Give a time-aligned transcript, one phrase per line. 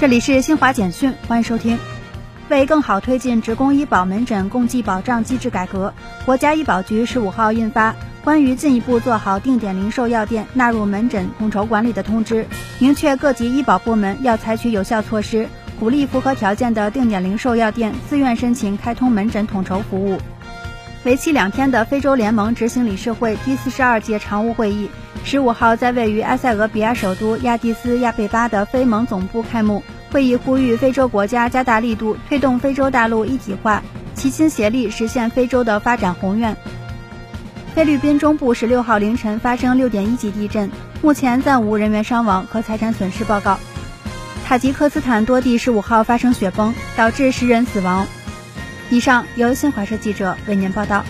[0.00, 1.78] 这里是新华简讯，欢迎收听。
[2.48, 5.92] 为更好推进职工医保门诊共计保障机制改革，
[6.24, 7.92] 国家医保局十五号印发
[8.24, 12.44] 《关于进一步做好定点零售药店纳入门诊统筹管理的通知》，
[12.78, 15.46] 明确各级医保部门要采取有效措施，
[15.78, 20.18] 鼓励符合条件的定点零售药店自愿申请开通门诊统筹服务。
[21.02, 24.90] 为期两天的非洲联盟执行理事会第四十二届常务会议。
[25.24, 29.82] 十五号在位于埃塞俄比亚首都亚的斯亚贝巴的非盟总部开幕。
[30.12, 33.82] 会议呼吁非洲国家加大力度，推动非洲大陆一体化，
[34.14, 36.54] 齐心协力实现非洲的发展宏愿。
[37.74, 40.70] 菲律宾中部十六号凌晨发生六点一级地震，
[41.00, 43.58] 目前暂无人员伤亡和财产损失报告。
[44.46, 48.06] 塔吉克斯坦多地十五号发生雪崩，导致十人死亡。
[48.90, 51.04] 以上由新华社记者为您报道。